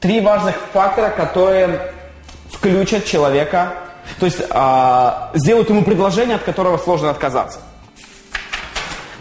[0.00, 1.92] Три важных фактора, которые
[2.50, 3.74] включат человека,
[4.18, 7.60] то есть а, сделают ему предложение, от которого сложно отказаться.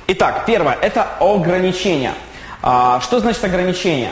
[0.08, 2.14] Итак, первое– это ограничение.
[2.62, 4.12] А, что значит ограничение?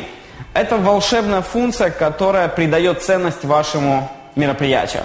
[0.53, 5.03] Это волшебная функция, которая придает ценность вашему мероприятию.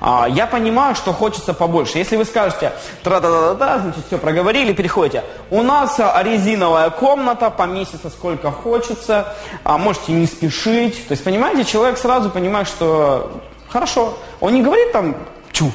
[0.00, 1.98] А, я понимаю, что хочется побольше.
[1.98, 2.72] Если вы скажете,
[3.02, 5.24] тра-да-да-да, значит, все проговорили, переходите.
[5.50, 11.06] У нас резиновая комната, по месяцу сколько хочется, а, можете не спешить.
[11.08, 14.16] То есть, понимаете, человек сразу понимает, что хорошо.
[14.40, 15.16] Он не говорит там,
[15.52, 15.72] чу,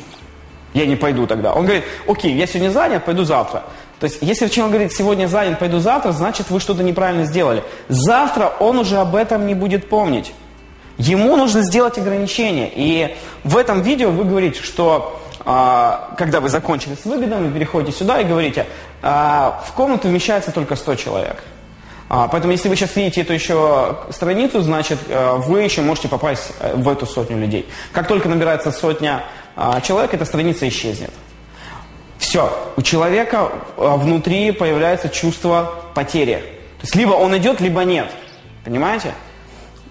[0.73, 1.53] я не пойду тогда.
[1.53, 3.63] Он говорит, окей, я сегодня занят, пойду завтра.
[3.99, 7.63] То есть, если человек говорит, сегодня занят, пойду завтра, значит, вы что-то неправильно сделали.
[7.87, 10.33] Завтра он уже об этом не будет помнить.
[11.01, 12.71] Ему нужно сделать ограничение.
[12.73, 17.97] И в этом видео вы говорите, что а, когда вы закончили с выгодом, вы переходите
[17.97, 18.67] сюда и говорите,
[19.01, 21.43] а, в комнату вмещается только 100 человек.
[22.07, 26.75] А, поэтому, если вы сейчас видите эту еще страницу, значит, вы еще можете попасть э,
[26.75, 27.67] в эту сотню людей.
[27.93, 29.23] Как только набирается сотня
[29.83, 31.11] человек, эта страница исчезнет.
[32.19, 36.35] Все, у человека внутри появляется чувство потери.
[36.77, 38.11] То есть либо он идет, либо нет.
[38.63, 39.13] Понимаете?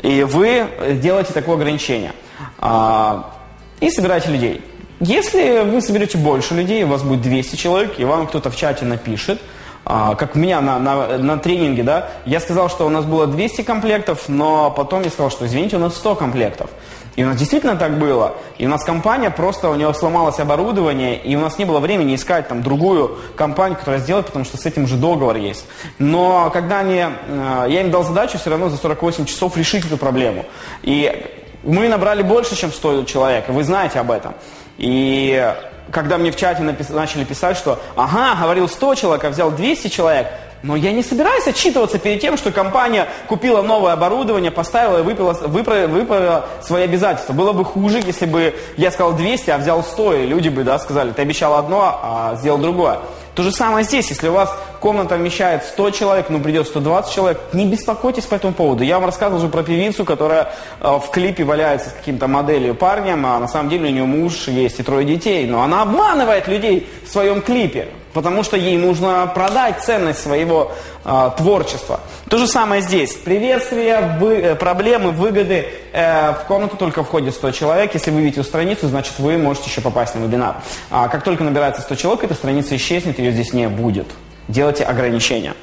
[0.02, 0.68] И вы
[1.02, 2.12] делаете такое ограничение.
[2.58, 3.34] А,
[3.80, 4.62] и собираете людей.
[5.00, 8.84] Если вы соберете больше людей, у вас будет 200 человек, и вам кто-то в чате
[8.84, 9.40] напишет,
[9.84, 13.26] а, как у меня на, на, на тренинге, да, я сказал, что у нас было
[13.26, 16.70] 200 комплектов, но потом я сказал, что извините, у нас 100 комплектов.
[17.16, 18.34] И у нас действительно так было.
[18.56, 22.14] И у нас компания просто, у нее сломалось оборудование, и у нас не было времени
[22.14, 25.66] искать там другую компанию, которая сделает, потому что с этим уже договор есть.
[25.98, 29.96] Но когда они, э, я им дал задачу все равно за 48 часов решить эту
[29.96, 30.46] проблему.
[30.82, 31.26] И
[31.64, 34.34] мы набрали больше, чем 100 человек, и вы знаете об этом.
[34.78, 35.52] И
[35.92, 39.88] когда мне в чате напис- начали писать, что ага, говорил 100 человек, а взял 200
[39.88, 40.28] человек,
[40.62, 45.32] но я не собираюсь отчитываться перед тем, что компания купила новое оборудование, поставила и выпила,
[45.32, 47.32] выправила, выправила свои обязательства.
[47.32, 50.78] Было бы хуже, если бы я сказал 200, а взял 100, и люди бы да,
[50.78, 52.98] сказали, ты обещал одно, а сделал другое.
[53.34, 57.40] То же самое здесь, если у вас комната вмещает 100 человек, ну придет 120 человек,
[57.52, 58.82] не беспокойтесь по этому поводу.
[58.82, 63.24] Я вам рассказывал уже про певицу, которая э, в клипе валяется с каким-то моделью парнем,
[63.26, 66.88] а на самом деле у нее муж есть и трое детей, но она обманывает людей
[67.06, 67.88] в своем клипе.
[68.12, 70.72] Потому что ей нужно продать ценность своего
[71.04, 72.00] э, творчества.
[72.28, 73.14] То же самое здесь.
[73.14, 75.68] Приветствие, вы, э, проблемы, выгоды.
[75.92, 77.94] Э, в комнату только входит 100 человек.
[77.94, 80.56] Если вы видите страницу, значит вы можете еще попасть на вебинар.
[80.90, 84.06] А как только набирается 100 человек, эта страница исчезнет, ее здесь не будет.
[84.50, 85.54] Делайте ограничения.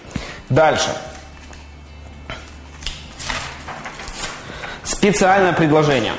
[0.49, 0.89] Дальше.
[4.83, 6.13] Специальное предложение.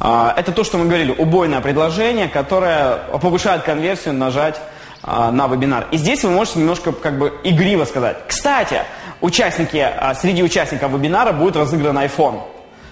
[0.00, 4.60] А, это то, что мы говорили, убойное предложение, которое повышает конверсию, нажать
[5.02, 5.86] а, на вебинар.
[5.92, 8.16] И здесь вы можете немножко как бы игриво сказать.
[8.26, 8.80] Кстати,
[9.20, 12.42] участники, а, среди участников вебинара будет разыгран iPhone.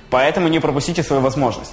[0.09, 1.73] Поэтому не пропустите свою возможность.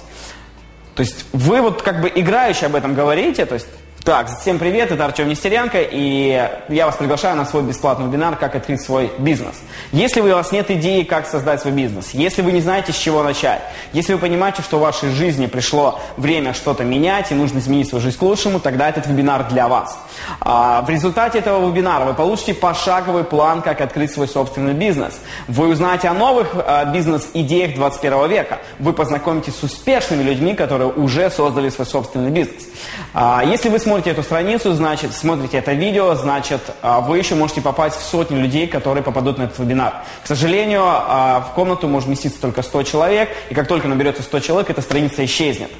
[0.96, 3.68] То есть вы вот как бы играюще об этом говорите, то есть
[4.04, 8.54] так, всем привет, это Артем Нестеренко, и я вас приглашаю на свой бесплатный вебинар «Как
[8.54, 9.56] открыть свой бизнес».
[9.92, 13.22] Если у вас нет идеи, как создать свой бизнес, если вы не знаете, с чего
[13.22, 13.60] начать,
[13.92, 18.02] если вы понимаете, что в вашей жизни пришло время что-то менять и нужно изменить свою
[18.02, 19.98] жизнь к лучшему, тогда этот вебинар для вас.
[20.40, 25.20] А, в результате этого вебинара вы получите пошаговый план, как открыть свой собственный бизнес.
[25.48, 28.58] Вы узнаете о новых а, бизнес-идеях 21 века.
[28.78, 32.64] Вы познакомитесь с успешными людьми, которые уже создали свой собственный бизнес.
[33.12, 37.60] А, если вы смотрите эту страницу, значит, смотрите это видео, значит, а, вы еще можете
[37.60, 39.92] попасть в сотню людей, которые попадут на этот вебинар.
[40.22, 44.38] К сожалению, а, в комнату может вместиться только 100 человек, и как только наберется 100
[44.38, 45.72] человек, эта страница исчезнет.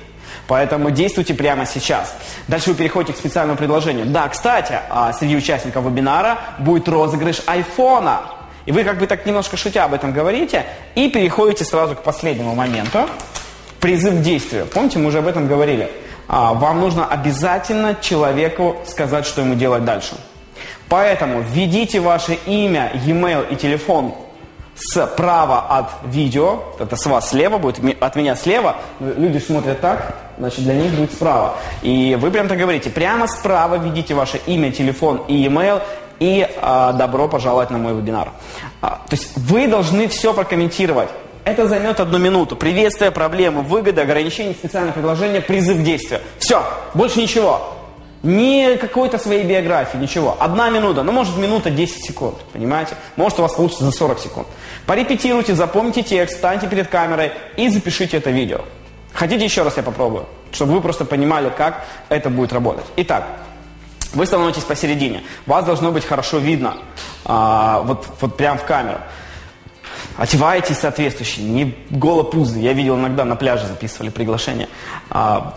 [0.48, 2.12] Поэтому действуйте прямо сейчас.
[2.48, 4.06] Дальше вы переходите к специальному предложению.
[4.06, 4.80] Да, кстати,
[5.16, 8.22] среди участников вебинара будет розыгрыш айфона.
[8.66, 12.56] И вы как бы так немножко шутя об этом говорите, и переходите сразу к последнему
[12.56, 13.08] моменту.
[13.78, 14.66] Призыв к действию.
[14.66, 15.88] Помните, мы уже об этом говорили.
[16.28, 20.14] А, вам нужно обязательно человеку сказать, что ему делать дальше.
[20.88, 24.14] Поэтому введите ваше имя, e-mail и телефон
[24.74, 30.64] справа от видео, это с вас слева будет, от меня слева, люди смотрят так, значит
[30.64, 31.56] для них будет справа.
[31.82, 35.82] И вы прям так говорите, прямо справа введите ваше имя, телефон и e-mail,
[36.20, 38.30] и а, добро пожаловать на мой вебинар.
[38.80, 41.08] А, то есть вы должны все прокомментировать.
[41.48, 42.56] Это займет одну минуту.
[42.56, 46.20] Приветствие, проблемы, выгода, ограничение, специальное предложение, призыв к действию.
[46.38, 46.62] Все,
[46.92, 47.74] больше ничего.
[48.22, 50.36] Ни какой-то своей биографии, ничего.
[50.38, 52.96] Одна минута, ну может минута 10 секунд, понимаете?
[53.16, 54.46] Может у вас получится за 40 секунд.
[54.84, 58.60] Порепетируйте, запомните текст, встаньте перед камерой и запишите это видео.
[59.14, 60.26] Хотите еще раз я попробую?
[60.52, 62.84] Чтобы вы просто понимали, как это будет работать.
[62.96, 63.26] Итак,
[64.12, 65.22] вы становитесь посередине.
[65.46, 66.76] Вас должно быть хорошо видно.
[67.24, 68.98] А, вот, вот прям в камеру.
[70.16, 72.58] Одевайтесь соответствующе, не голопузы.
[72.58, 74.68] Я видел иногда на пляже записывали приглашение.
[75.10, 75.54] А,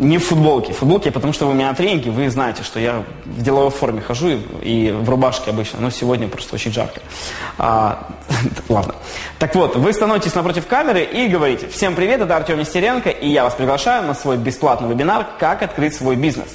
[0.00, 0.72] не в футболке.
[0.72, 3.70] В футболке, потому что вы у меня на тренинге, вы знаете, что я в деловой
[3.70, 7.00] форме хожу и, и в рубашке обычно, но сегодня просто очень жарко.
[7.58, 8.08] А,
[8.68, 8.94] ладно.
[9.38, 13.44] Так вот, вы становитесь напротив камеры и говорите, всем привет, это Артем Нестеренко, и я
[13.44, 16.48] вас приглашаю на свой бесплатный вебинар «Как открыть свой бизнес».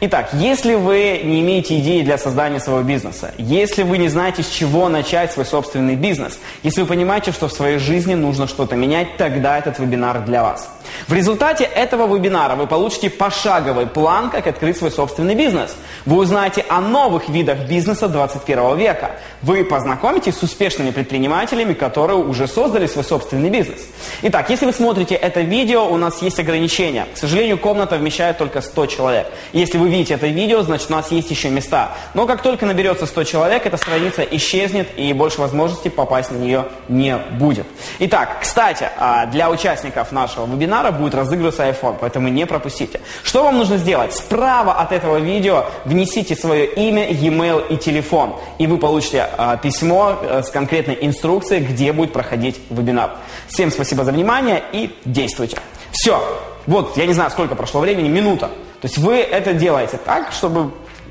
[0.00, 4.48] Итак, если вы не имеете идеи для создания своего бизнеса, если вы не знаете, с
[4.48, 9.16] чего начать свой собственный бизнес, если вы понимаете, что в своей жизни нужно что-то менять,
[9.16, 10.68] тогда этот вебинар для вас.
[11.08, 15.76] В результате этого вебинара вы получите пошаговый план, как открыть свой собственный бизнес.
[16.06, 19.12] Вы узнаете о новых видах бизнеса 21 века.
[19.42, 23.80] Вы познакомитесь с успешными предпринимателями, которые уже создали свой собственный бизнес.
[24.22, 27.06] Итак, если вы смотрите это видео, у нас есть ограничения.
[27.14, 29.26] К сожалению, комната вмещает только 100 человек.
[29.52, 31.92] Если вы видите это видео, значит у нас есть еще места.
[32.14, 36.66] Но как только наберется 100 человек, эта страница исчезнет и больше возможностей попасть на нее
[36.88, 37.66] не будет.
[37.98, 43.00] Итак, кстати, а, для участников нашего вебинара будет разыгрываться iPhone, поэтому не пропустите.
[43.22, 44.14] Что вам нужно сделать?
[44.14, 50.16] Справа от этого видео внесите свое имя, e-mail и телефон, и вы получите а, письмо
[50.20, 53.12] а, с конкретной инструкцией, где будет проходить вебинар.
[53.48, 55.58] Всем спасибо за внимание и действуйте.
[55.90, 56.22] Все.
[56.66, 58.48] Вот, я не знаю, сколько прошло времени, минута.
[58.80, 60.70] То есть вы это делаете так, чтобы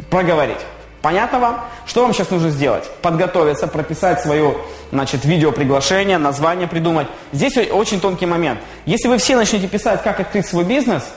[0.10, 0.60] проговорить.
[1.02, 1.66] Понятно вам?
[1.86, 2.90] Что вам сейчас нужно сделать?
[3.02, 4.58] Подготовиться, прописать свое
[4.92, 7.08] значит, видеоприглашение, название придумать.
[7.32, 8.60] Здесь очень тонкий момент.
[8.86, 11.04] Если вы все начнете писать, как открыть свой бизнес–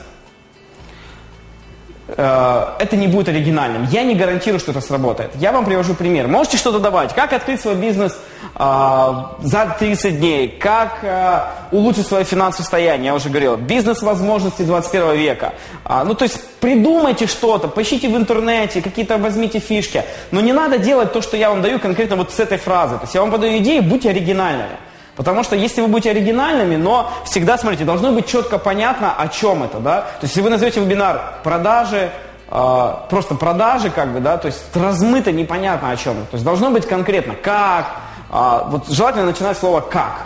[2.07, 3.87] это не будет оригинальным.
[3.89, 5.31] Я не гарантирую, что это сработает.
[5.35, 6.27] Я вам привожу пример.
[6.27, 7.13] Можете что-то давать?
[7.15, 8.17] Как открыть свой бизнес
[8.55, 10.49] э, за 30 дней?
[10.49, 11.39] Как э,
[11.71, 13.07] улучшить свое финансовое состояние?
[13.07, 13.55] Я уже говорил.
[13.55, 15.53] Бизнес-возможности 21 века.
[15.85, 20.03] А, ну, то есть придумайте что-то, поищите в интернете, какие-то возьмите фишки.
[20.31, 22.95] Но не надо делать то, что я вам даю конкретно вот с этой фразы.
[22.95, 24.77] То есть я вам подаю идеи, будьте оригинальными.
[25.15, 29.63] Потому что если вы будете оригинальными, но всегда, смотрите, должно быть четко понятно, о чем
[29.63, 30.01] это, да.
[30.01, 32.09] То есть, если вы назовете вебинар продажи,
[32.49, 36.15] э, просто продажи, как бы, да, то есть размыто непонятно о чем.
[36.15, 37.91] То есть должно быть конкретно, как,
[38.31, 40.25] э, вот желательно начинать слово как.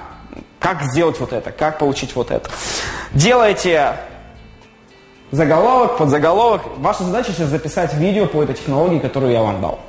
[0.59, 2.49] Как сделать вот это, как получить вот это.
[3.13, 3.93] Делайте
[5.31, 6.61] заголовок, подзаголовок.
[6.77, 9.79] Ваша задача сейчас записать видео по этой технологии, которую я вам дал.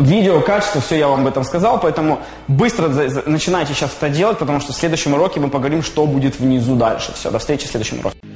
[0.00, 2.88] Видео, качество, все я вам об этом сказал, поэтому быстро
[3.26, 7.12] начинайте сейчас это делать, потому что в следующем уроке мы поговорим, что будет внизу дальше.
[7.14, 8.27] Все, до встречи в следующем уроке.